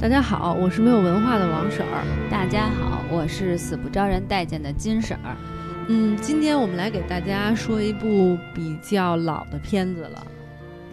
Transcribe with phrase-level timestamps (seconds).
[0.00, 2.30] 大家好，我是没有文化的王婶儿。
[2.30, 5.36] 大家好，我是死不招人待见的金婶儿。
[5.88, 10.26] 嗯，今天我们来给大家说一部比较老的片子了，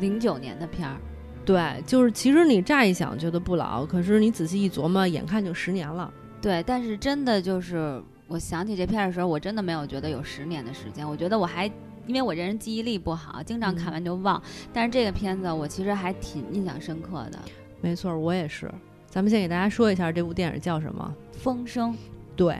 [0.02, 0.98] 零九年的片儿。
[1.46, 6.14] 对，就是其实你乍一想觉得不老，可是你仔细一琢磨，眼看就十年了。
[6.42, 11.08] 对，但是真的就是我想起这片儿的时候，我真的没有觉得有十年的时间。
[11.08, 11.66] 我觉得我还
[12.08, 14.42] 因为我这人记忆力不好，经常看完就忘。
[14.74, 17.40] 但是这个片子我其实还挺印象深刻的。
[17.80, 18.70] 没错，我也是。
[19.18, 21.92] 咱们先给大家说一下这部电影叫什么，《风声》。
[22.36, 22.56] 对，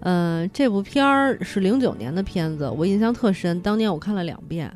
[0.00, 3.60] 嗯，这部片儿是零九年的片子，我印象特深。
[3.60, 4.68] 当年我看了两遍，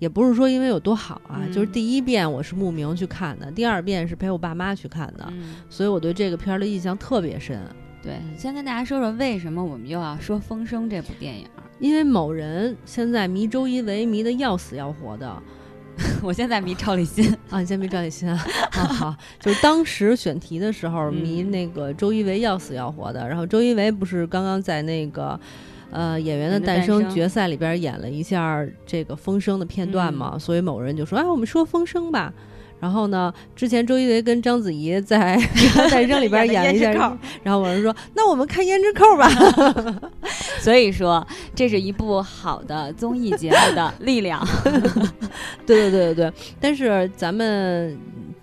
[0.00, 5.32] 也不是说因为有多好啊，就是第一遍我是慕名去看的，第二遍是陪我爸妈去看的，
[5.70, 7.62] 所以我对这个片儿的印象特别深。
[8.02, 11.46] 对，先跟大家说说为什么我们又要说《风声》这部电影，
[11.78, 15.40] 因为某人现在迷周一围迷得要死要活的。
[16.24, 17.30] 我现在迷赵立新。
[17.50, 18.36] 啊，你先迷赵立新啊，
[18.72, 25.38] 好，就是当时选题的时候迷那个周一围要死要活的，然后周一围不是刚刚在那个
[25.90, 32.32] 呃演员的诞生决赛里边演了一下这个风声的片段嘛，所以某人就说哎，我们说风声吧。
[32.84, 33.32] 然后呢？
[33.56, 35.38] 之前周一围跟章子怡在
[35.90, 36.92] 《诞生》里边演了一下，
[37.42, 39.26] 然后我是说，那我们看胭脂扣吧。
[40.60, 44.46] 所以说，这是一部好的综艺节目的力量。
[45.64, 46.32] 对对对对对。
[46.60, 47.98] 但是咱们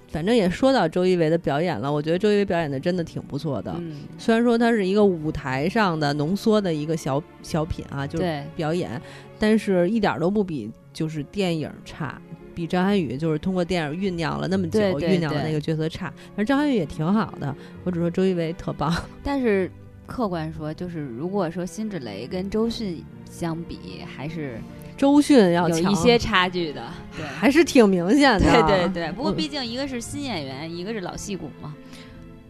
[0.07, 3.71] 反正也说到周一围的表演了，我觉得周一围表演的真的挺不错的。
[3.77, 3.97] 嗯。
[4.17, 8.99] 虽然说它是一个舞台上的浓缩的一个小小品啊，就是表演，
[9.37, 12.19] 但是一点都不比就是电影差。
[12.53, 17.55] 比张涵予就是通过电影酝酿了那么久，酝酿的那个角色差，而张涵予也挺好的。
[17.83, 19.71] 我只说周一围特棒， 但是
[20.05, 24.59] 客观说，就是如果说辛芷蕾跟周迅相比，还是
[24.97, 26.83] 周迅要有一些差距的，
[27.17, 28.39] 对，还是挺明显的。
[28.39, 31.73] 对对对，不过毕竟一个是新演员，一个是老戏骨嘛。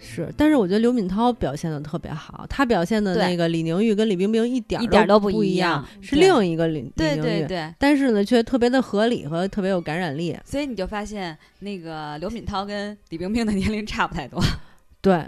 [0.04, 10.36] 是，但是我觉得刘敏涛表现的特别好，她表现的那个李宁玉跟李冰冰一点一点都不一样，是另一个李李对对对，但是呢，却特别的合理和特别有感染力。
[10.44, 14.42] 所以你就发现那个刘敏涛跟李冰冰的年龄差不太多。
[15.02, 15.24] 对，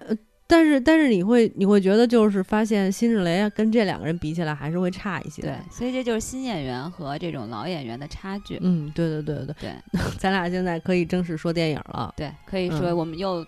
[0.48, 5.44] 但是但是你会你会觉得就是发现辛芷蕾跟这两个人比起来还是会差一些。
[5.44, 8.58] 对，所以这就是新演员和这种老演员的差距。
[8.62, 9.72] 嗯，对对对对对，
[10.18, 12.14] 咱俩现在可以正式说电影了。
[12.18, 13.46] 对，可以说我们又。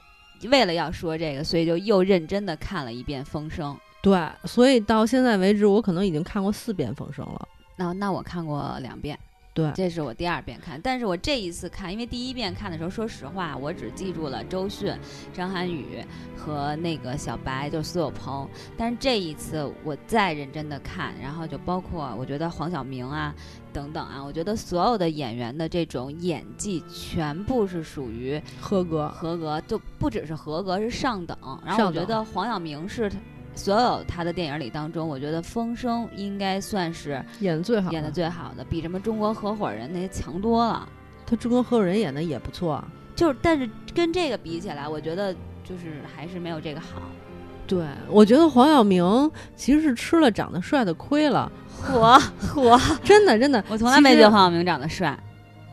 [0.47, 3.73] 为了要说这个，所以就又认真的看了一遍《风声》。
[4.01, 7.47] 对，所以到现在为止，我可能已经看过四遍《风声》了。
[7.75, 9.17] 那那我看过两遍。
[9.55, 14.93] 对，这是我第二遍看，但是我这一次看，因为第一遍看的时候，说实话，我只记住了周迅、
[15.33, 16.05] 张涵予
[16.35, 18.45] 和那个小白，就是苏有朋。
[18.75, 23.33] 但是这一次我再认真的看，然后就包括我觉得黄晓明啊
[23.71, 31.37] 等等啊，我觉得所有的演员的这种演技全部是属于合格，合格就不只是合格，是上等。
[31.65, 33.09] 然后我觉得黄晓明是。
[33.55, 40.87] 所有他的电影里当中，我觉得《风声》应该算是演的最好，演的最好的，比什么《中国合伙人》那些强多了。
[41.25, 42.83] 他《中国合伙人》演的也不错，
[43.15, 45.33] 就是，但是跟这个比起来，我觉得
[45.63, 47.01] 就是还是没有这个好。
[47.65, 51.51] 对，我觉得黄晓明其实是吃了长得帅的亏了。
[51.67, 55.17] 火火 真的真的，我从来没觉得黄晓明长得帅，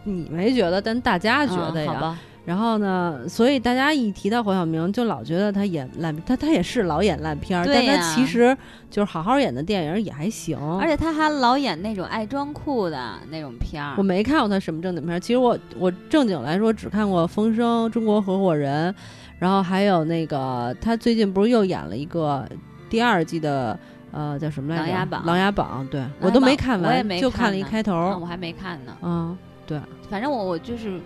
[0.04, 2.18] 你没觉得，但大家觉得呀。
[2.44, 3.20] 然后呢？
[3.28, 8.56] 所以大家一提到黄晓明，就老觉得他演烂，他他也是老演烂片儿，但他其实
[8.90, 10.58] 就是好好演的电影也还行。
[10.80, 13.94] 而且他还老演那种爱装酷的那种片儿。
[13.96, 18.92] 我没看过他什么正经片儿，其实我我正经来说只看过《风声》《中国合伙人》，
[19.38, 22.44] 然后还有那个他最近不是又演了一个
[22.90, 23.78] 第二季的
[24.10, 24.92] 呃叫什么来着？
[24.92, 25.26] 琅琊榜。
[25.26, 28.18] 琅琊榜，对我都没看完，就看了一开头。
[28.20, 28.96] 我还没看呢。
[29.00, 29.80] 嗯，对，
[30.10, 31.00] 反正我我就是。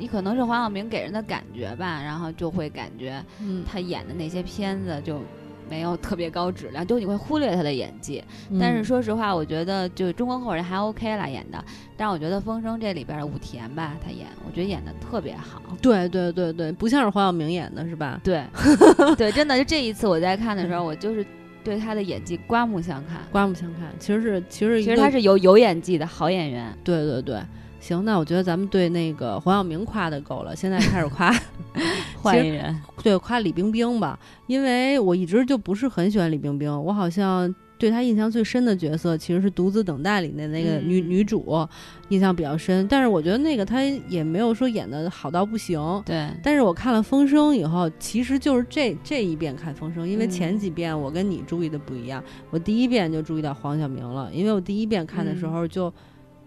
[0.00, 3.22] 你可能是黄晓明给人的感觉吧，然后就会感觉，
[3.70, 5.20] 他演的那些片子就
[5.68, 8.24] 没有特别高质量，就你会忽略他的演技。
[8.58, 11.62] 但是说实话，我觉得就中国合伙人还 OK 了演的，
[11.96, 15.60] 但是我觉得《风声》这里边的武田吧，他演，我觉得演的特别好。
[15.82, 18.20] 对对对对，不像是黄晓明演的是吧？
[18.24, 18.42] 对
[19.16, 21.24] 对，真的就这一次我在看的时候，我就是
[21.62, 23.92] 对他的演技刮目相看，刮目相看。
[24.00, 26.76] 其实是其实其实他是有有演技的好演员。
[26.82, 27.38] 对对对。
[27.80, 31.34] 行，那我觉得咱们对那个黄晓明夸的够了，现在开始夸
[32.22, 41.66] 换一人，对，夸李冰冰吧，因为我一直就不是很喜欢李冰冰，我好像对她印象最深的角色其实是《独自等待》里的那个女女主，
[42.10, 42.86] 印象比较深。
[42.88, 45.80] 但是我觉得那个她也没有说演的好到不行。
[46.04, 46.28] 对。
[46.42, 55.90] 但是我看了《风声》以后，其实就是这这一遍看《风声》，因为前几遍我跟你注意的不一样，我第一遍就注意到黄晓明了，因为我第一遍看的时候就。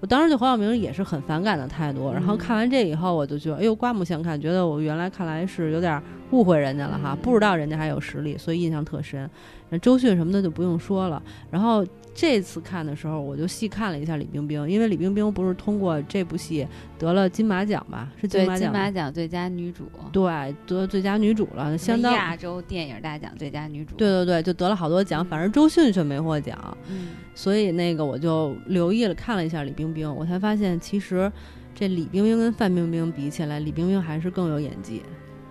[0.04, 9.30] 我当时对黄晓明也是很反感的态度，然后看完这以后，我就觉得，哎呦，刮目相看，觉得我原来看来是有点误会人家了哈，不知道人家还有实力，所以印象特深。
[9.70, 11.24] 那周迅什么的就不用说了。
[11.50, 16.68] 然后这次看的时候，我就细看了一下李冰冰，因为李冰冰不是通过这部戏
[16.98, 18.12] 得了金马奖吧？
[18.22, 23.96] 是金马奖，金马奖最佳女主，对，得最佳女主了，相当亚洲电影大奖最佳女主。
[23.96, 26.78] 对对对，就得了好多奖，反正周迅却没获奖。
[26.88, 31.32] 嗯，所以那个我就留意了看了一下李冰冰，我才发现其实
[31.74, 35.02] 这李冰冰跟范冰冰比起来，李冰冰还是更有演技。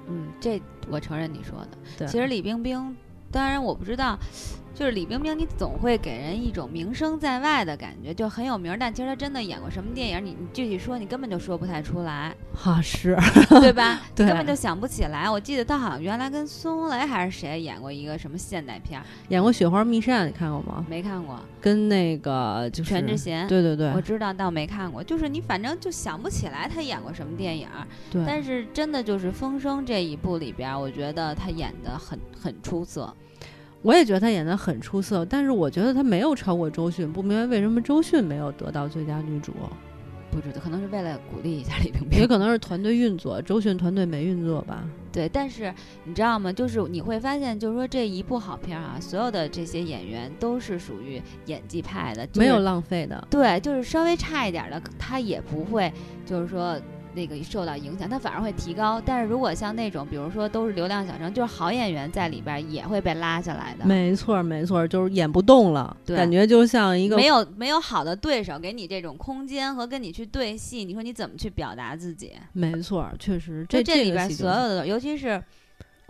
[0.08, 1.68] 嗯，这我承认你说的。
[1.98, 2.96] 对，其实李冰冰，
[3.30, 4.18] 当然我不知道，
[4.74, 8.74] 就是李冰冰，你总会给人一种名声在外的感觉，就很有名。
[8.80, 12.34] 但其实她真的演过什么电影，你你具体说，你根本就说不太出来。
[12.56, 13.16] 哈，是，
[13.60, 14.00] 对吧？
[14.16, 15.28] 对，根本就想不起来。
[15.28, 20.84] 我记得她好像原来跟孙红雷还是谁演过一个什么现代片，演过《雪花秘扇》，你看过吗？
[20.88, 21.38] 没看过。
[21.60, 25.02] 跟那个就是全智贤，对对对，我知道，但我没看过。
[25.02, 27.68] 就是你反正就想不起来她演过什么电影。
[28.10, 28.24] 对。
[28.26, 33.14] 但是真的就是《风声》这一部里边，我觉得她演的很很出色。
[33.82, 39.52] 我也觉得她演的很出色，但是我觉得她没有超过周迅，不明白为什么周迅没有得到最佳女主。
[40.30, 44.82] 不知道，可能是为了鼓励一下李冰冰，也可能是团队运作，周迅团队没运作吧。
[45.12, 45.70] 对，但是
[46.04, 46.50] 你知道吗？
[46.50, 53.26] 就是你会发现，就是说这一部好片啊，所有的这些演员都是属于演技派的，没有浪费的。
[53.28, 55.92] 对，就是稍微差一点的，他也不会，
[56.24, 56.80] 就是说。
[57.14, 59.00] 那个受到影响，他反而会提高。
[59.04, 63.84] 但是如果像那种，比如说都是流量小生，就是好演员在里边也会被拉下来的。
[63.84, 72.32] 没错，没错，就是演不动了，对，感觉就像一个没有没有好的对手给你这种空间和跟你去对戏，你说你怎么去表达自己？
[72.52, 75.42] 没错，确实，这这里边所有的，尤其是。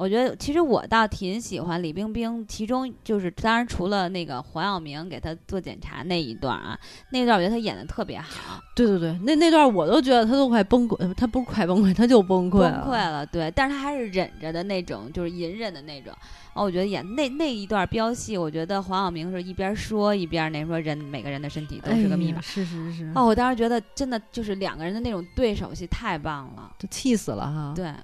[0.03, 6.77] 我觉得其实我倒挺喜欢李冰冰，其中就是当然除了那个黄晓明给她做检查那一段啊，
[7.11, 8.61] 那段我觉得她演的特别好。
[8.75, 12.83] 对对对，那那段我都觉得她都快崩溃，她不是快崩溃，她就崩溃了。
[12.85, 16.13] 崩溃了，对，但是她还是忍着的那种，就是隐忍的那种。
[16.55, 22.41] 哦，我觉得演那那一段飙戏，我觉得黄晓明是一边说一边那说人每个人的身体都是个密码。
[22.41, 23.13] 是是是。
[23.15, 27.73] 哦，我当时觉得真的就是两个人的那种对手戏太棒了，就气死了哈。
[27.77, 27.95] 对。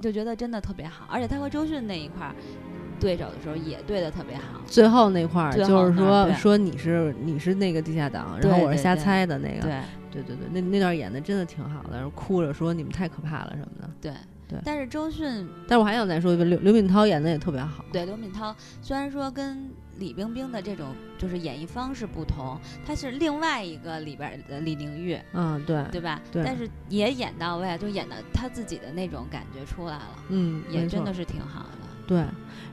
[0.00, 2.34] 就觉得真的特别好，而且他和周迅那一块儿
[3.00, 4.60] 对手的时候也对的特别好。
[4.66, 9.62] 最后那块儿就是说说你是你是那个地下党，然后我是瞎猜的那个。
[9.62, 13.90] 对对对对，那那段演的真的挺好的，然后哭着说你们太可怕了什么的。
[14.00, 14.12] 对
[14.48, 14.58] 对。
[14.64, 17.84] 但是周迅，但是我还想再说一遍，刘刘敏涛演的也特别好。
[17.92, 19.70] 对，刘敏涛虽然说跟。
[19.98, 22.56] 李冰冰的这种就是演绎方式不同，
[22.86, 26.20] 她是另外一个里边的李玲玉，嗯，对，对吧？
[26.30, 31.88] 对，但是也演到位，就演的她自己的那种感觉出来了，嗯，也真的是挺好的。
[32.06, 32.24] 对，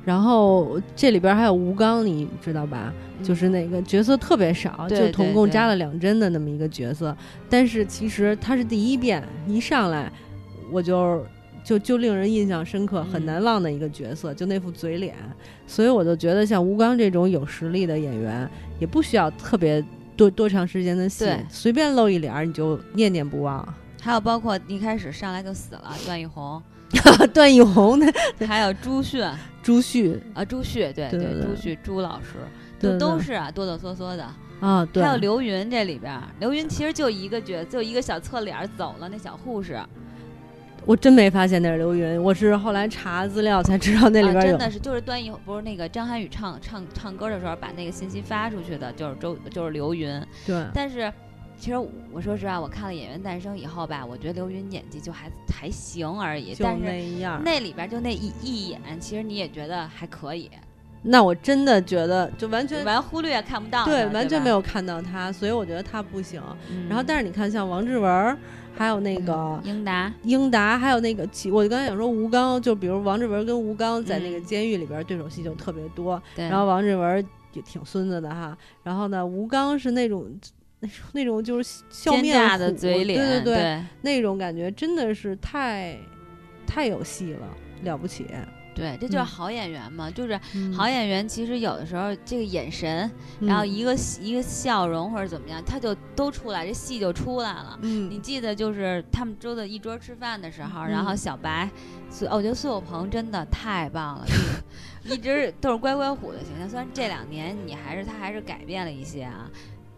[0.06, 2.94] 然后这里边还有吴刚，你知道吧？
[3.24, 7.16] 就是那个角色特别少，就总共扎了两针的那么一个角色，
[7.50, 10.12] 但是其实他是第一遍一上来
[10.72, 11.26] 我就。
[11.66, 15.16] 就就令人印象深刻、很难忘的一个角色，就那副嘴脸，
[15.66, 18.48] 所以我就觉得像吴刚这种有实力的演员，
[18.80, 19.84] 也不需要特别
[20.16, 23.68] 多多长时间的戏，随便露一脸你就念念不忘。
[24.00, 26.62] 还有包括一开始上来就死了段奕宏，
[27.34, 28.14] 段奕宏的，
[28.48, 29.28] 还有朱迅，
[29.64, 32.36] 朱旭啊，朱旭，对对，朱旭朱老师，
[32.80, 34.24] 就都是啊，哆哆嗦嗦的
[34.60, 34.86] 啊。
[34.94, 39.80] 对，还有刘云这里边，刘云其实就一个角，就一个小侧脸走了，那小护士。
[40.86, 44.52] 我真没发现那是刘云，我是后来查资料才知道那里边有。
[44.52, 50.22] 真的是，就是段奕不是那个张涵予唱唱唱歌的时候把那个信息发出去的，就是周就是刘云。
[50.46, 50.64] 对。
[50.74, 51.12] 但是，
[51.58, 51.78] 其实
[52.12, 56.54] 我说实话，我看了《演员诞生》以后吧，我觉得刘云演技就还还行而已。
[56.54, 57.42] 就那样。
[57.44, 60.52] 那里边就那一一眼，其实你也觉得还可以。
[61.06, 63.86] 那我真的觉得就完全完忽略看不到。
[63.86, 66.42] 对，完全没有看到他，所以我觉得他不行。
[66.90, 68.38] 然后，但是你看，像王志文。
[68.78, 80.30] 还有那个英达，英达，还有那个，我刚才想说吴刚，就比如王志文跟吴刚在那个监狱里边对手戏就特别多，然后王志文也挺孙子的哈，然后呢，吴刚是那种
[80.82, 85.98] 那种那种就是笑面的嘴脸，对对对，那种感觉真的是太
[86.68, 87.48] 太有戏了，
[87.84, 88.26] 了不起。
[88.76, 90.38] 对，这就是好演员嘛，就是
[90.76, 91.26] 好演员。
[91.28, 97.80] 其实有的时候这个眼神，然后一个一个笑容或者怎么样，他就都出来，这戏就出来了。
[97.82, 101.70] 嗯，你记得就是他们桌子一桌吃饭的时候，然后小白，
[102.10, 104.26] 苏，我觉得苏有朋真的太棒了，
[105.06, 106.70] 一直 都是乖乖虎的形象。
[106.70, 109.50] 虽然这两年你还是他还是改变了一些啊。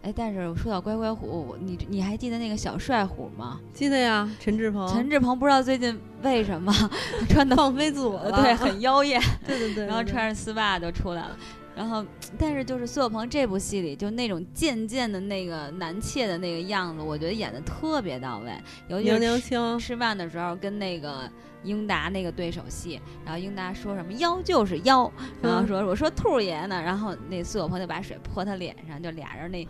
[0.08, 3.60] 哎，但是说到乖乖虎，你你还记得那个小帅虎吗？
[3.74, 4.88] 记得呀，陈志朋。
[4.88, 6.72] 陈志朋不知道最近为什么
[7.28, 9.20] 穿的放飞自我了，对，很妖艳。
[9.46, 9.84] 对对对。
[9.84, 11.36] 然后穿着丝袜就出来了。
[11.78, 12.04] 然后，
[12.36, 18.50] 但是就是苏有朋这部戏里，就那种贱贱的那个男妾的那个样子，我觉得演的特别到位。
[18.88, 21.30] 尤其是吃吃饭的时候跟那个
[21.62, 25.08] 英达那个对手戏，然后英达说什么妖就是妖，
[25.40, 29.64] 然后说我说兔爷呢，然后那苏有朋就把水泼他脸上，就俩人那。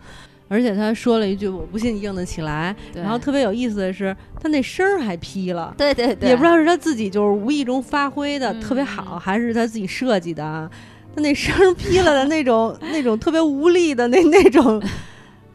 [0.47, 5.75] 而且他说了一句：“我不信你硬得起来。”然后特别有意思的是，他那声儿还劈了。
[5.77, 10.67] 对对对，也不知道是他自己就是无意中发挥的特别好，还是他自己设计的。
[11.19, 14.81] 他那声劈了的那种、那种特别无力的那那种，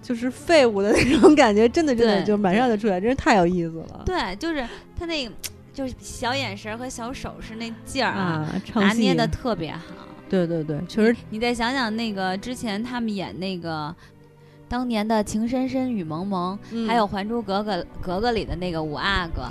[0.02, 4.02] 就是废物的那种感觉，真的真的就马上就出来，真是太有意思了。
[4.04, 4.62] 对，就是
[4.98, 5.32] 他那个
[5.72, 9.80] 就是小眼神和小手势那劲儿啊，拿捏的特别好。
[10.28, 11.16] 对对对，确实。
[11.30, 13.94] 你再想想那个之前他们演那个。
[14.66, 19.42] 当年的情深深雨蒙蒙，还有《还珠格格》格格里的那个五阿哥，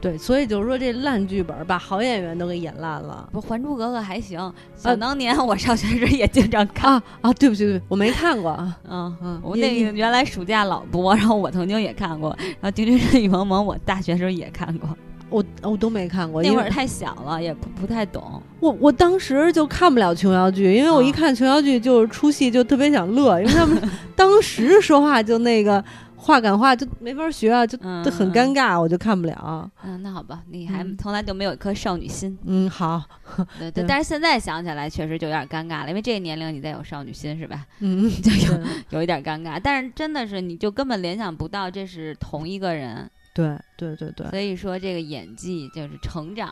[0.00, 3.28] 对，所以就是说这烂剧本把好演员都给演烂了。
[3.32, 7.32] 不，《还珠格格》还行，想当年我上学时也经常看啊啊！
[7.34, 8.76] 对不起，对不起，我没看过啊。
[8.88, 12.36] 嗯嗯，我那个原来暑假老播，然后我曾经也看过。
[12.60, 14.88] 然后《情深深雨蒙蒙》，我大学时候也看过。
[15.28, 18.40] 我我都没看过，那会儿太小了，也不不太懂。
[18.60, 23.76] 我我当时就看不了琼瑶剧，因为我一看琼瑶剧就是出戏就特别想乐，因为他们
[24.14, 25.82] 当时说话就那个
[26.16, 29.70] 话赶话就没法学啊，就就很尴尬，我就看不了。
[29.84, 32.36] 嗯，那好吧，你还从来就没有一颗少女心。
[32.44, 33.02] 嗯，好。
[33.58, 37.66] 对对，但是现在想起来确实就有点尴尬了，因为这个年龄你再有少女心是吧？
[37.80, 39.60] 嗯， 就有有一点尴尬。
[39.62, 43.08] 但是真的是你就根本联想不到这是同一个人。
[43.34, 46.50] 对对对对，所以说这个演技就是成长，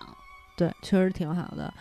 [0.54, 1.72] 对，确实挺好的。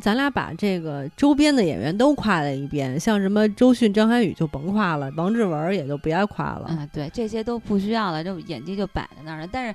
[0.00, 6.66] 咱俩把这个周边的演员都夸了一遍，像什么周迅、张涵予就甭夸了，王志文也就别夸了。
[6.68, 9.48] 嗯，对，这些都不需要了，就演技就摆在那儿了。
[9.50, 9.74] 但是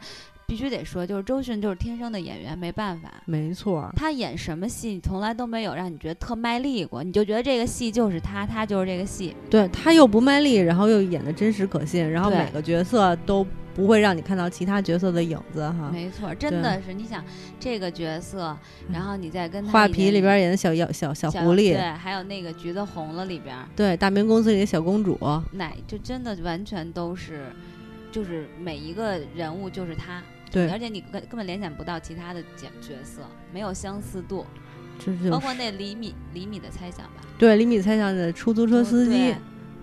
[0.50, 3.10] 必须得说，就是周迅就是天生的演员，没办法。
[3.26, 9.36] 没错，她演什么戏从来都没有让你觉得特卖力过，你就觉得这个戏就是她，她就是这个戏。
[9.50, 13.46] 对她又不卖力，然后又演的真实可信，然后每个角色都。
[13.76, 17.24] 不会让你看到其他角色的影子哈，没错，真的是你想
[17.62, 18.58] 这个角色，
[18.92, 25.18] 然后你再跟画皮里边演的小妖小小狐狸，对，还有那个橘子红了里边，对，大明宫词里的小公主，
[25.54, 27.46] 奶就真的完全都是，
[28.12, 33.22] 就是每一个人物就是他，对，而且你根根本联想不到其他的角角色，
[33.54, 34.46] 没有相似度，
[34.98, 39.34] 这包括那李米李米的猜想吧，对，李米猜想的出租车司机，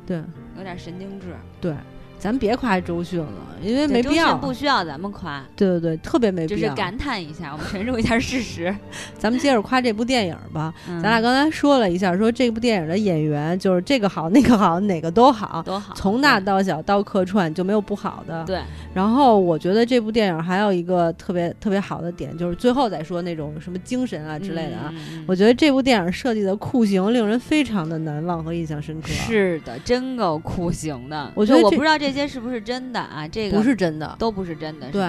[0.07, 0.23] 对，
[0.57, 1.75] 有点神经质，对。
[2.19, 3.29] 咱别夸周迅了，
[3.63, 4.37] 因为没必要。
[4.37, 5.45] 不需要咱们夸。
[5.55, 6.61] 对对对，特别没必要。
[6.61, 8.75] 就是感叹一下，我们陈述一下事实。
[9.19, 10.73] 咱们接着夸这部电影吧。
[10.87, 18.45] 咱俩刚才说了一下，说这部电影的演员就是这个好 那个好，哪个都好，都好，从大到小到客串就没有不好的。
[18.45, 18.61] 对。
[18.95, 24.93] 然后我觉得这部电影还有一个特别特别好的点，就是最后再说那种什么精神啊之类的啊。
[25.27, 29.09] 我觉得这部电影设计的酷刑令人非常的难忘和印象深刻。
[29.09, 31.31] 是的，真够酷刑的。
[31.35, 32.06] 我觉得我不知道这。
[32.07, 33.27] 这些是不是真的啊？
[33.27, 35.09] 这个不是真的，都不是真的，对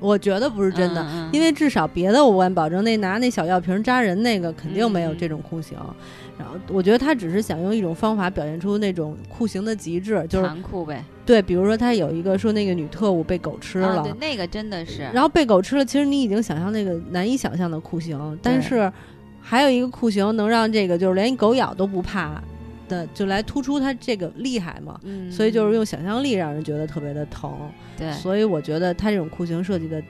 [0.00, 5.78] 我觉得不是真的，因为至少别的我敢保证，那拿那小药瓶扎人那个肯定没有这种酷刑。
[6.36, 11.04] 然后我觉得他只是想用一种方法表现出那种酷刑的极致，就是残酷呗。
[11.24, 15.02] 对，比如说他有一个说那个女特务被狗吃了，对，那个真的是。
[15.12, 18.92] 然后被狗吃了，其实你已经想象那个难以想象的酷刑，但是
[19.40, 22.42] 还有一个酷刑能让这个就是连狗咬都不怕。
[22.92, 27.70] 的就来突出他这个厉害嘛，所以就是用想象力让人觉得特别的疼。
[27.96, 30.02] 对，所以我觉得他这种酷刑设计的，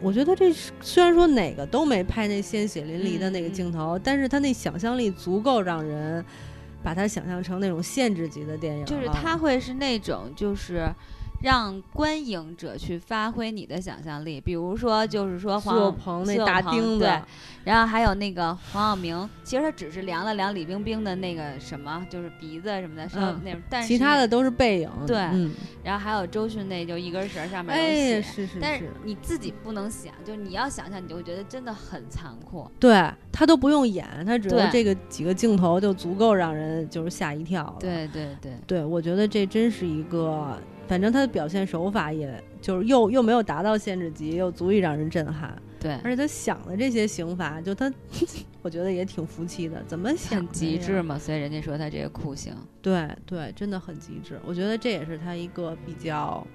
[0.00, 0.50] 我觉得这
[0.80, 6.24] 虽然说哪个都没拍那鲜血淋漓的那个镜头，但是他那想象力足够让人
[6.82, 8.84] 把它想象成那种限制级的电影。
[8.86, 10.88] 就是他会是那种就是。
[11.42, 17.20] 让观影者去发挥你的想象力，比如说，就是说黄有鹏那大钉子，对，
[17.64, 25.16] 然后还有那个黄晓明，其实他只是量了量李冰冰的那个什么，就是鼻子什么的，嗯，那但是其他的都是背影，对，
[25.82, 40.58] 然后还有周迅那就一根绳上面有血，是是，但是你自己不能想，就是你要想象，你就会觉得真的很残酷，对他都不用演，他只有这个几个镜头就足够让人就是吓一跳了，对对对，对我觉得这真是一个。
[40.86, 45.56] 反正他的表现手法，也就是又又没有达到限制级，又足以让人震撼。
[45.84, 47.92] 对，而且他想的这些刑罚，就他，
[48.62, 49.84] 我觉得也挺服气的。
[49.86, 50.48] 怎么想？
[50.48, 52.54] 极致嘛，所以人家说他这个酷刑。
[52.80, 54.40] 对对，真的很极致。
[54.46, 56.46] 我觉得这也是他一个比较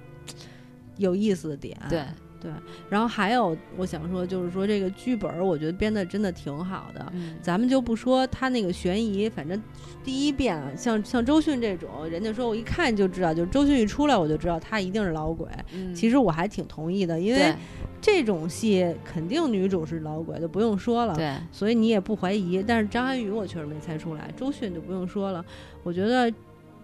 [0.96, 1.78] 有意思的点。
[1.88, 2.02] 对。
[2.42, 2.50] 对，
[2.88, 7.12] 然后还有我想说，就是说这个剧本，我觉得编的真的挺好的。
[7.42, 9.62] 咱们就不说他那个悬疑，反正
[10.02, 15.46] 第一遍啊，像像周迅这种，人家说我一看就知道，就是周迅一出来我就知道他一定是老鬼。
[15.94, 17.54] 其实我还挺同意的，因为
[18.00, 21.14] 这种戏肯定女主是老鬼，就不用说了。
[21.14, 22.62] 对，所以你也不怀疑。
[22.62, 25.44] 但是张涵予我确实没猜出来，周迅就不用说了。
[25.82, 26.32] 我觉得。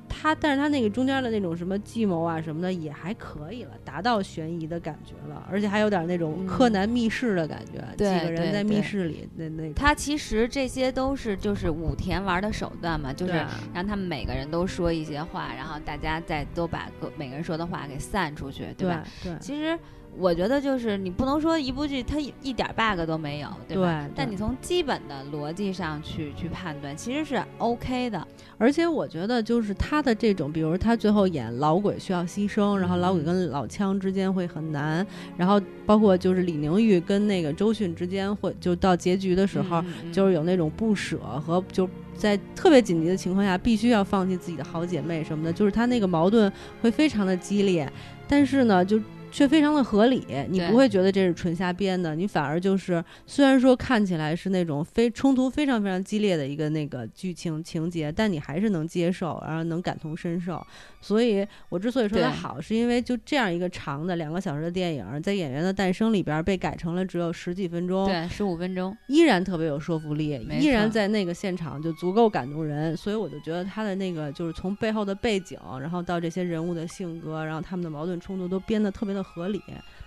[0.08, 9.72] 他，但是他那个中间的那种什么计谋啊什么的也还可以了，达到悬疑的感觉了，而且还有点那种柯南密室的感觉，几个人在密室里那那。
[9.72, 13.32] 他其实这些都是就是武田玩的手段嘛，就是
[13.74, 19.02] 让他们每个人都说一些话，然后大家再都把各每个人说的话给散出去，对吧？
[19.24, 19.76] 对，其实。
[20.18, 24.08] 我觉得就是你不能说一部剧它一点 bug 都没有，对吧？
[24.14, 28.26] 但你从基本的逻辑上去去判断，其实是 OK 的。
[28.58, 35.06] 而且我觉得就是他的这种，比如他最后演老鬼需要牺牲，然后老鬼跟老枪之间会很难，
[35.36, 47.90] 然后包括就是李宁玉跟那个周迅之间会就到结局的时候，就是有那种不舍和就在特别紧急的情况下必须要放弃自己的好姐妹什么的，就是他那个矛盾会非常的激烈，
[48.26, 48.98] 但是呢就。
[49.30, 60.64] 却非常的合理，你不会觉得这是纯瞎编的，你反而就是虽然说看起来是那种非冲突非常非常激烈的一个那个剧情情节，但你还是能接受，然后能感同身受。
[61.00, 72.96] 所以我之所以说它好，是因为就这样一个长的两个小时的电影，在《演员的诞生》里边被改成了只有十几分钟，对，十五分钟，依然特别有说服力，依然在那个现场就足够感动人。
[72.96, 79.26] 所以我就觉得他的那个就是从背后的背景，然后到这些人物的性格，然后他们的矛盾冲突都编得特别的。
[79.26, 79.60] 合理，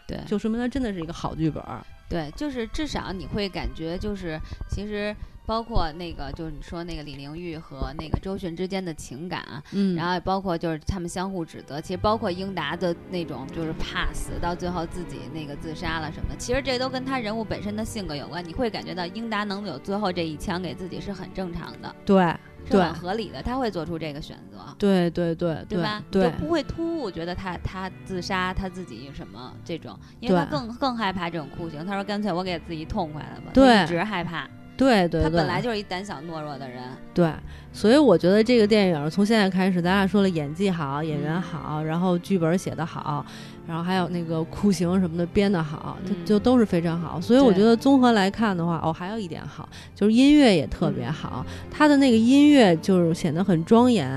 [0.07, 1.61] 对，就说明它真的是一个好剧本。
[2.07, 4.39] 对，就是至少你会感觉，就是
[4.69, 5.13] 其实
[5.45, 18.43] 包括那个，就是你说那个李玲玉和那个周迅之间的情感，嗯，然后包括就是他们相互指责，其实包括英达的那种就是怕死，到最后自己那个自杀了什么的，其实这都跟他人物本身的性格有关。
[18.43, 21.93] 你会感觉到英达能有最后这一枪给自己是很正常的。
[22.05, 22.33] 对。
[22.77, 24.57] 是很合理的，他会做出这个选择。
[24.77, 26.03] 对对对，对吧？
[26.11, 31.85] 就不会突兀，觉得他他自杀，他自己什么这种，因为他更更害怕这种酷刑。
[31.85, 34.47] 他说：“干脆我给自己痛快了吧。”对，一直害怕。
[34.77, 36.81] 对对，他本来就是一胆小懦弱的人。
[37.13, 37.29] 对，
[37.73, 43.25] 所以我觉得这个电影从现在开始，咱俩说了演技好，演员好，然后剧本写得好，
[43.69, 47.21] 然后还有那个酷刑什么的编得好，就就都是非常好。
[47.21, 51.45] 所以我觉得综合来看的话，哦，还有一点好，就是音乐也特别好。
[51.69, 54.09] 他的那个音乐就是显得很庄严，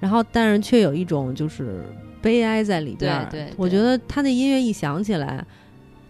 [0.00, 1.84] 然后但是却有一种就是
[2.20, 3.28] 悲哀在里边。
[3.30, 5.46] 对，我觉得他那音乐一响起来。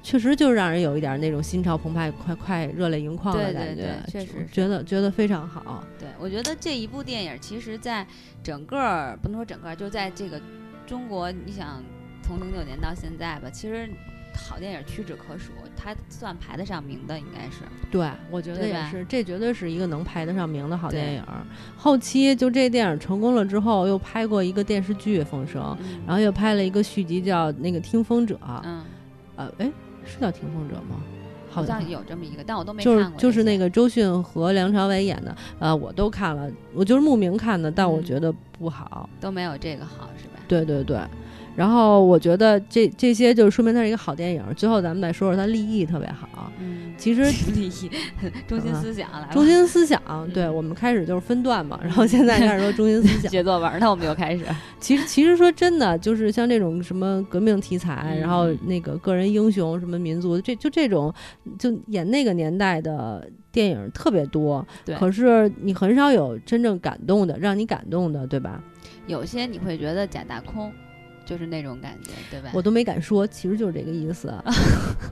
[0.02, 5.82] 确实就让人有一点那种心潮澎湃、快快热泪盈眶的感觉，确实觉得觉得非常好。
[5.98, 8.06] 对，我觉得这一部电影，其实在
[8.40, 10.40] 整个不能说整个，就在这个
[10.86, 11.82] 中国，你想
[12.26, 13.88] 从零九年到现在吧，其实
[14.34, 17.62] 好电影屈指可数，它算排得上名的，应该是。
[17.90, 21.24] 对，我觉得也是，这绝对是一个能排得上名的好电影。
[21.76, 25.62] 后期就这电影成功了之后，又拍过一个电视剧《风声》，
[26.04, 28.34] 然后又拍了一个续集叫那个《听风者》。
[28.64, 28.84] 嗯。
[29.36, 29.70] 呃，哎。
[30.08, 31.00] 是叫《听风者》吗？
[31.50, 33.02] 好像有这么一个，但我都没看过。
[33.02, 40.40] 就是就是那个周迅和梁朝伟演的，呃，我都看了，我就是慕名看的，但我觉得不好，都没有这个好，是吧？
[40.46, 41.00] 对对对。
[41.56, 44.44] 然后我觉得这这些就是说明它是一个好电影。
[44.54, 46.52] 最后咱们再说说它立意特别好。
[46.60, 47.22] 嗯，其实
[47.54, 47.90] 立意
[48.46, 49.26] 中心思想来。
[49.32, 50.00] 中心思想，
[50.34, 53.30] 对我们开始就是分段嘛， 然后现在开始说中心思想。
[53.30, 54.44] 写作文呢，我们又开始。
[54.78, 61.12] 其实其实说真的，就是像这种什么革命题材，然后那个个人英雄什么民族，这就这种
[61.58, 64.66] 就演那个年代的电影特别多。
[64.84, 64.94] 对。
[64.96, 68.62] 可是你很少有真正感动的，让你感动的，对吧？
[69.06, 70.70] 有些你会觉得假大空。
[71.26, 72.50] 就是那种感觉，对吧？
[72.54, 74.32] 我都没敢说，其实就是这个意思，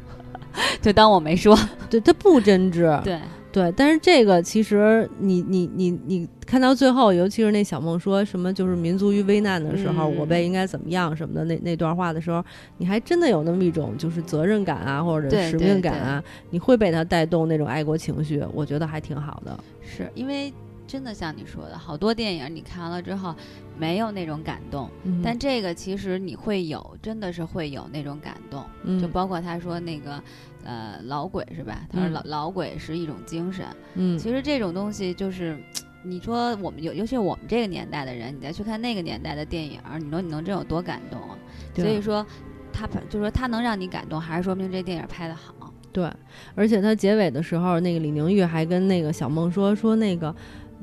[0.80, 1.58] 就当我没说。
[1.90, 3.20] 对他不真挚，对
[3.52, 3.72] 对。
[3.76, 12.42] 但是这个其实，你你你你看到最后，尤其是那小梦说什么，就是民族于危难的时候，我辈应该怎么样什么的那那段话的时候，
[12.78, 19.58] 你还真的有那么一种就是责任感啊，或者使命感啊，你会被他带动那种爱国情绪，我觉得还挺好的。
[19.82, 20.52] 是因为。
[20.94, 23.34] 真的像你说的，好多电影你看完了之后
[23.76, 24.88] 没有那种感动，
[25.24, 28.64] 但这个其实你会有，真的是会有那种感动。
[29.00, 30.22] 就包括他说那个，
[30.62, 31.84] 呃，老鬼是吧？
[31.90, 33.66] 他说老老鬼是一种精神。
[33.94, 35.58] 嗯，其实这种东西就是，
[36.04, 41.36] 你说我们尤尤其是我们这个年代的人，你再去看那个年代的电影，你说你能真有多感动啊？
[41.74, 42.24] 所以说，
[42.72, 45.52] 他就是说他能让你感动，还是说明这电影拍的好。
[45.90, 46.08] 对，
[46.54, 50.32] 而且他结尾的时候，那个李宁玉还跟那个小梦说说那个。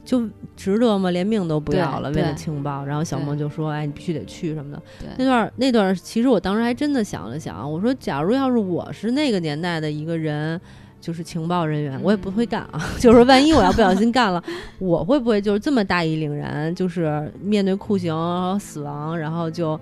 [0.04, 1.12] 就值得吗？
[1.12, 2.84] 连命都不要了，为了情报。
[2.84, 4.82] 然后小梦就说：“哎，你必须得去什么的。”
[5.18, 10.60] 那段那段，其实我当时还真的想了想，我说：“假如要是我是那个年代的一个人，
[11.00, 12.82] 就是情报人员，我也不会干啊。
[13.00, 14.44] 就是万一我要不小心干了，
[14.80, 16.74] 我会不会就是这么大义凛然？
[16.74, 19.80] 就是面对酷刑和死亡，然后就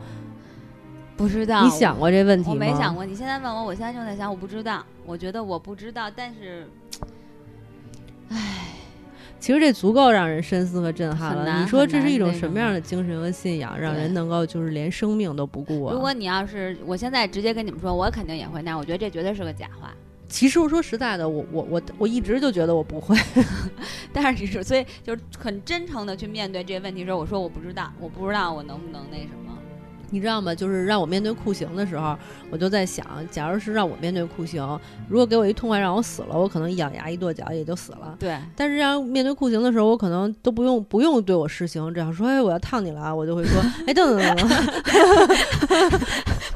[1.15, 1.63] 不知道。
[1.63, 2.53] 你想过这问题吗？
[2.53, 3.05] 我没想过。
[3.05, 4.83] 你现在问我，我现在正在想，我不知道。
[5.05, 6.78] 我觉得我不知道，但是，唉。
[9.39, 11.61] 其实这足够让人深思和震撼了。
[11.61, 15.93] 你说这是一种什么样的精神和信仰，让人能够就是连生命都不顾啊？
[15.93, 18.77] 如果你要是我现在直接跟你们说，我肯定也会那样。
[18.77, 19.93] 我觉得这绝对是个假话。
[20.27, 23.17] 其实我说实在的，我我我我一直就觉得我不会。
[24.13, 29.57] 但是你说，所以就是很真诚的去面对这个问题时候，我说我不知道，我不知道我能不能那什么。
[30.11, 30.53] 你知道吗？
[30.53, 32.17] 就是让我面对酷刑的时候，
[32.49, 34.63] 我就在想，假如是让我面对酷刑，
[35.07, 38.15] 如果给我一痛快让我死了，我可能一咬牙一跺脚也就死了。
[38.19, 38.37] 对。
[38.55, 44.49] 但是让面对酷刑的时候，我可能都不用不用对我施行，只要说哎我要烫你了啊，我就会说哎等等等等。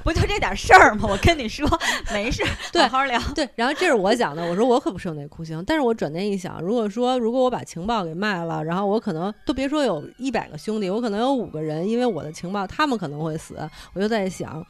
[0.04, 1.08] 不就这点事儿吗？
[1.10, 1.66] 我跟你说，
[2.12, 2.44] 没事，
[2.89, 3.18] 好好聊。
[3.34, 5.63] 对，然后这是我讲的，我说我可不受那酷刑。
[5.66, 13.69] 但是我转念一想，如果说如果我把情报给卖了，然后我可能都别说有一百个兄弟，我可能有五个人，因为我的情报，他们可能会死。
[13.93, 14.65] 我就在想，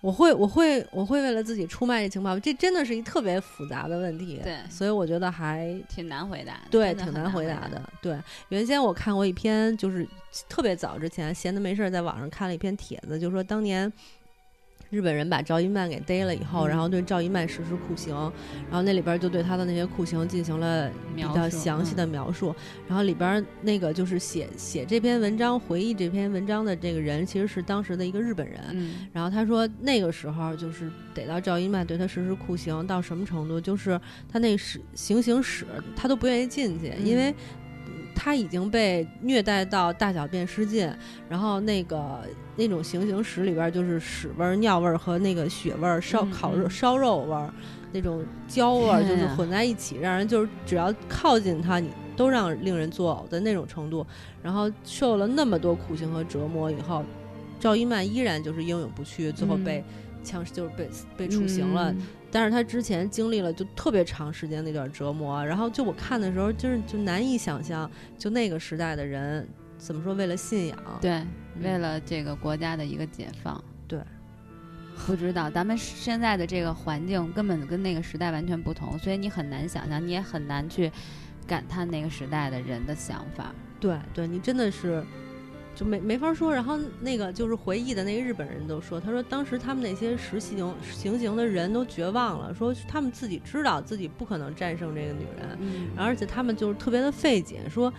[0.00, 4.40] 我会我会我会为了自己出卖这情报，这真的是一特别复杂的问题。
[4.42, 6.60] 对，所以我觉得还挺难回答。
[6.70, 7.82] 对，挺难回答的。
[8.00, 8.16] 对，
[8.50, 10.06] 原先我看过一篇，就是
[10.48, 13.92] 特别早之前闲的没事儿，在网上看了一篇帖子，就说当年。
[14.90, 18.14] 日本人把赵一曼给逮了以后，然后对赵一曼实施酷刑，
[18.68, 22.54] 然后那里边就对他的那些酷刑进行了比较详细的描述。
[22.86, 28.58] 然后里边那个就是写写这篇文章、回忆这篇文章的这个人，其实是当时的一个日本人。
[29.12, 37.34] 然后他说那个时候就是逮到赵一曼对他实施酷刑到什么程度，就是他那是行刑室他都不愿意进去，因为。
[38.20, 40.90] 他已经被虐待到大小便失禁，
[41.28, 42.20] 然后那个
[42.58, 47.54] 那种行刑室里边就是屎味儿、尿味儿和那个血味儿、烧烤肉烧肉味儿，
[47.92, 54.04] 那种焦味儿就是混在一起，让人就是只要靠近他，你都让令人作呕的那种程度。
[54.42, 57.04] 然后受了那么多苦刑和折磨以后，
[57.60, 59.84] 赵一曼依然就是英勇不屈，最后被
[60.24, 61.94] 枪就是被被处刑了。
[62.30, 71.22] 但是他之前经历了就特别长时间那段折磨，然后就我看的时候，就是就难以想象，就那个时代的人怎么说，为了信仰，对，
[71.62, 74.00] 为了这个国家的一个解放，对，
[75.06, 80.90] 不知道咱们现在的这个环境根本跟那个时代完全不同，所以你很难想象，你也很难去
[81.46, 85.04] 感叹那个时代的人的想法，对，对你真的是。
[85.74, 95.56] 就没没法说，然后那个就是回忆的那个日本人都说，他说当时他们那些实行行刑的人都绝望了，说他们自己知道自己不可能战胜这个女人，
[95.96, 97.94] 而且他们就是特别的费解，说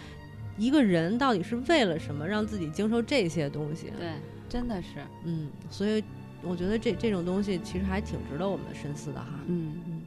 [0.60, 3.92] 一个人到底是为了什么让自己经受这些东西？
[3.98, 4.10] 对，
[4.48, 6.04] 真的是，嗯，所以
[6.44, 10.02] 我觉得这这种东西其实还挺值得我们深思的哈，嗯嗯。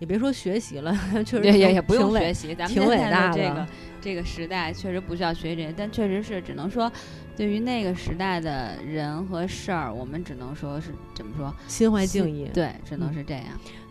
[0.00, 0.92] 也别说学习了，
[1.24, 2.52] 确实也也不用学习。
[2.52, 3.66] 咱们挺伟大的这个
[4.02, 6.90] 这个时代确实不需要学这些，但确实是只能说，
[7.36, 12.50] 对于那个时代的人和事儿，我们只能说是怎么说，心怀敬意。
[12.52, 13.44] 对，只能是这样。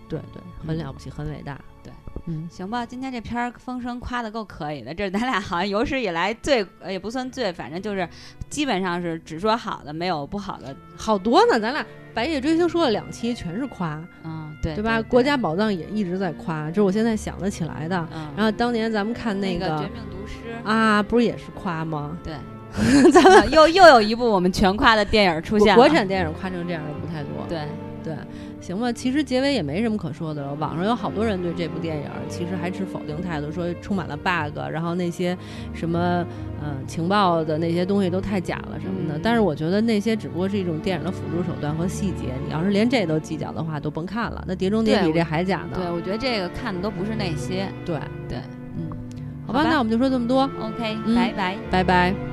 [0.09, 1.59] 对对，很了不起，很伟大。
[1.83, 1.91] 对，
[2.27, 8.07] 嗯，行吧，今天这片儿风声夸的够可以的，这是咱俩好像有史以来最也不算最，反正就是
[8.49, 11.59] 基本上是只说好的，没有不好的，好多呢。
[11.59, 14.01] 咱俩《白夜追星》说了两期，全是夸。
[14.23, 15.01] 嗯，对，对吧？
[15.01, 18.07] 国家宝藏也一直在夸，这是我现在想得起来的。
[18.37, 22.17] 然后当年咱们看那个《绝命毒师》啊，不是也是夸吗？
[22.23, 22.35] 对，
[23.11, 25.75] 咱们又又有一部我们全夸的电影出现了。
[25.75, 27.45] 国产电影夸成这样的不太多。
[27.49, 27.67] 对
[28.03, 28.15] 对。
[28.63, 30.53] 行吧，其实结尾也没什么可说的了。
[30.53, 35.37] 网上有好多人对这部电影其实还持否定态度，说充满了 bug，然后那些
[35.73, 36.25] 什么
[36.63, 39.19] 嗯情报的那些东西都太假了什么的。
[39.21, 42.33] 但是我觉得那些只不过是一种电影的辅助手段和细节。
[42.47, 44.41] 你要是连这都计较的话，都甭看了。
[44.47, 45.75] 那《碟中谍》比这还假呢。
[45.75, 47.67] 对，我觉得这个看的都不是那些。
[47.85, 47.99] 对
[48.29, 48.37] 对，
[48.77, 48.89] 嗯，
[49.45, 50.49] 好吧，那我们就说这么多。
[50.61, 52.32] OK，拜拜，拜拜。